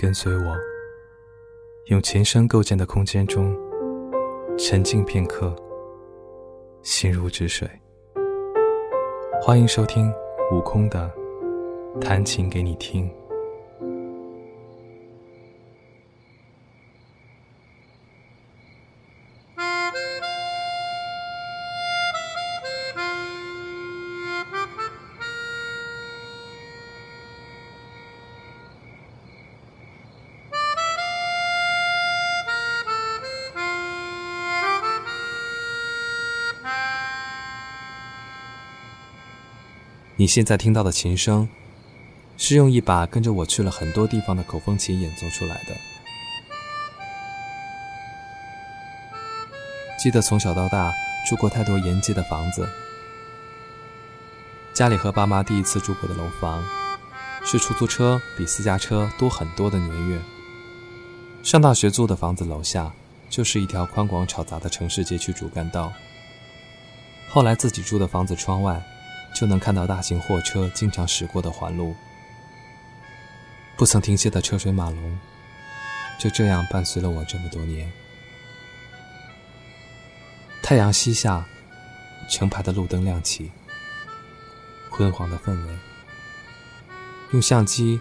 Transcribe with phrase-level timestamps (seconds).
[0.00, 0.56] 跟随我，
[1.86, 3.52] 用琴声构建的空间中
[4.56, 5.52] 沉静片刻，
[6.82, 7.68] 心如止水。
[9.42, 10.08] 欢迎收听
[10.52, 11.12] 悟空的
[12.00, 13.12] 弹琴给你听。
[40.20, 41.48] 你现在听到的琴声，
[42.36, 45.76] 是用一把跟着我去了很多地方的口风琴演奏出来的。
[49.96, 50.92] 记得从小到大
[51.24, 52.68] 住过太多沿街的房子，
[54.74, 56.64] 家里和爸妈第一次住过的楼房，
[57.44, 60.20] 是出租车比私家车多很多的年月。
[61.44, 62.92] 上大学租的房子楼下，
[63.30, 65.92] 就是一条宽广吵杂的城市街区主干道。
[67.28, 68.82] 后来自己住的房子窗外。
[69.34, 71.94] 就能看到大型货车经常驶过的环路，
[73.76, 75.18] 不曾停歇的车水马龙，
[76.18, 77.90] 就这样伴随了我这么多年。
[80.60, 81.46] 太阳西下，
[82.28, 83.52] 成排的路灯亮起，
[84.90, 85.78] 昏黄的氛围。
[87.32, 88.00] 用相机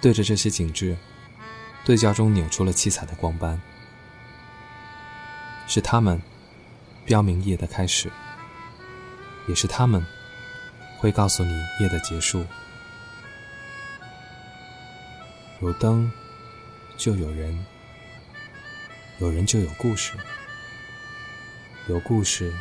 [0.00, 0.96] 对着这些景致，
[1.84, 3.60] 对焦中扭出了七彩的光斑，
[5.66, 6.22] 是他们
[7.04, 8.10] 标明夜的开始，
[9.46, 10.04] 也是他们。
[10.98, 12.44] 会告诉你夜的结束。
[15.60, 16.10] 有灯，
[16.96, 17.56] 就有人；
[19.18, 20.12] 有人就有故事；
[21.88, 22.52] 有故事，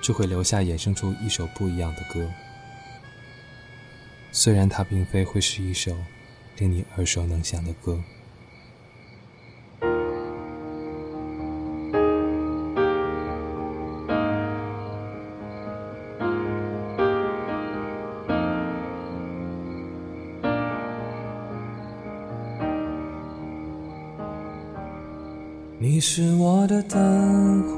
[0.00, 2.30] 就会留下衍生出一首不一样的歌。
[4.30, 5.96] 虽然它并非会是一首
[6.56, 8.02] 令你耳熟能详的歌。
[25.94, 27.76] 你是我的灯火，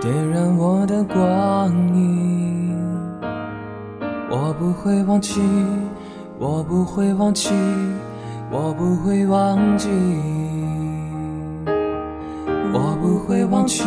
[0.00, 2.74] 点燃我的光影。
[4.30, 5.42] 我不会忘记，
[6.38, 7.50] 我不会忘记，
[8.50, 9.90] 我不会忘记。
[12.72, 13.84] 我不会忘记，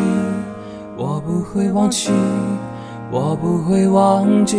[0.95, 2.11] 我不会忘记，
[3.09, 4.55] 我不会忘记。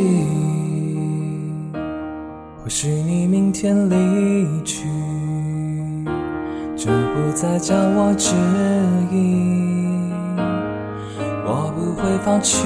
[2.60, 4.88] 或许你明天离去。
[6.78, 8.36] 就不再叫我质
[9.10, 10.12] 疑，
[11.44, 12.64] 我不会放弃，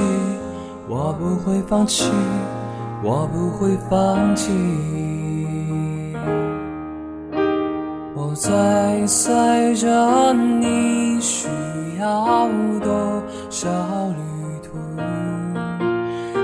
[0.87, 2.11] 我不会放弃，
[3.03, 4.53] 我不会放弃。
[8.15, 11.49] 我在随着你需
[11.99, 12.51] 要
[12.85, 13.71] 多少
[14.09, 14.15] 旅
[14.63, 14.77] 途，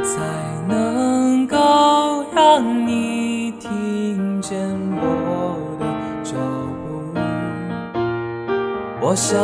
[0.03, 0.23] 才
[0.67, 4.59] 能够让你听见
[5.03, 5.48] 我。
[9.11, 9.35] 我想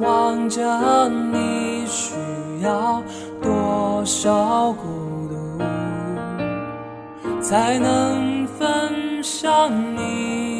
[0.00, 0.62] 望着
[1.08, 2.14] 你，需
[2.60, 3.02] 要
[3.42, 5.58] 多少孤独，
[7.40, 10.51] 才能分享你？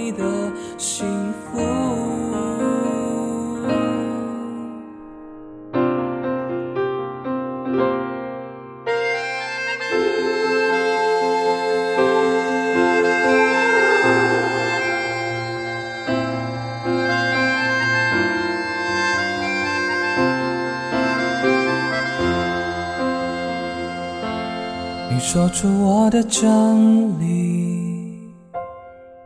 [25.32, 28.34] 说出我的真理，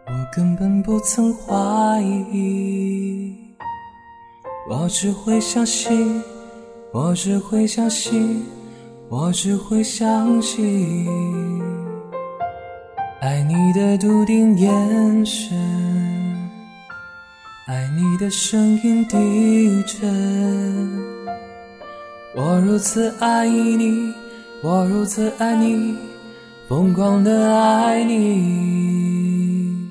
[0.07, 2.01] 我根本不曾怀
[2.33, 3.37] 疑。
[4.71, 6.23] 我只会相信，
[6.93, 8.41] 我只会相信，
[9.09, 11.09] 我只会相信。
[13.21, 15.59] 爱你的笃定眼神，
[17.67, 20.09] 爱你的声音低沉。
[22.37, 24.15] 我如此爱你。
[24.67, 25.97] 我如此爱你，
[26.69, 29.89] 疯狂的爱你。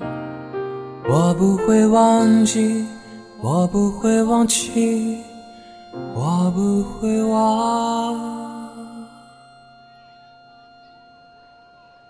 [1.08, 2.84] 我不会忘记，
[3.40, 5.16] 我不会忘记，
[6.12, 8.20] 我不会忘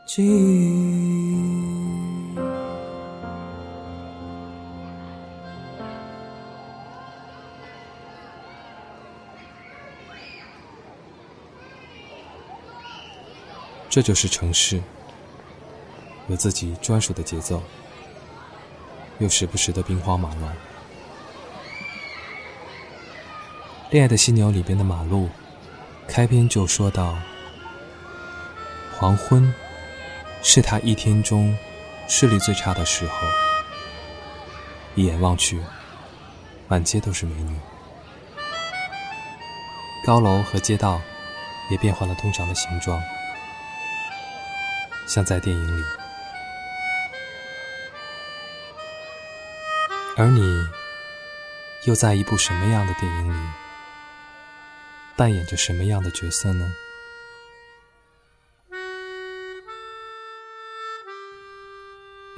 [0.05, 0.96] 记。
[13.97, 14.83] 这就是城市，
[16.29, 17.63] 有自己专属的节奏，
[19.21, 20.53] 又时不时的兵荒马乱。
[23.91, 25.31] 《恋爱的犀牛》里边的马路，
[26.07, 27.17] 开篇就说到：
[28.99, 29.51] 黄昏
[30.43, 31.57] 是他一天中
[32.07, 33.27] 视力最差的时候，
[34.95, 35.59] 一眼望去，
[36.69, 37.57] 满街都是美女，
[40.05, 41.01] 高楼和街道
[41.71, 43.03] 也变换了通常的形状，
[45.07, 45.85] 像在电影里。
[50.17, 50.41] 而你，
[51.87, 53.51] 又在一部什么样的电影里，
[55.17, 56.73] 扮演着什么样的角色呢？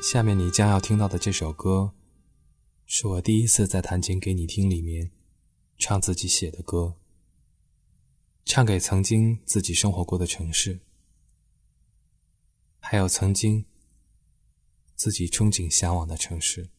[0.03, 1.93] 下面你将要听到的这首歌，
[2.87, 5.11] 是我第一次在《弹琴给你听》里面
[5.77, 6.95] 唱自己写的歌，
[8.45, 10.81] 唱给曾经自己生活过的城市，
[12.91, 13.67] 还有曾经
[14.95, 16.71] 自己憧憬向往的城市。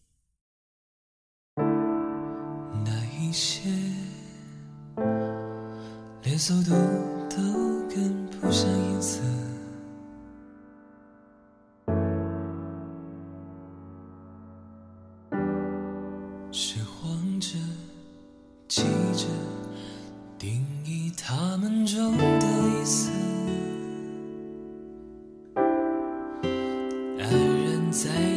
[2.83, 3.69] 那一些
[6.23, 6.71] 连速度
[7.29, 7.38] 都
[7.88, 9.21] 跟不上颜色，
[28.00, 28.28] 在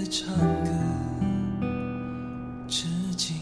[0.00, 0.70] 的唱歌，
[2.66, 2.86] 至
[3.18, 3.36] 今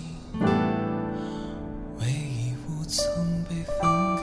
[2.00, 3.04] 唯一无从
[3.44, 3.80] 被分
[4.16, 4.22] 割，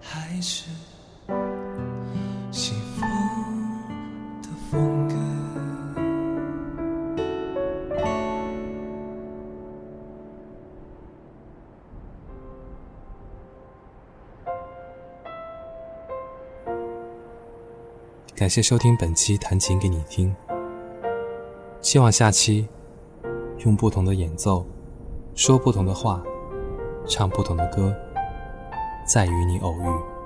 [0.00, 0.68] 还是
[2.50, 3.08] 西风
[4.42, 5.14] 的风格。
[18.34, 20.34] 感谢收听本期《弹琴给你听》，
[21.88, 22.68] 希望下期
[23.64, 24.62] 用不同的演奏，
[25.34, 26.22] 说不同的话，
[27.06, 27.96] 唱不同的歌，
[29.06, 30.17] 再与你偶遇。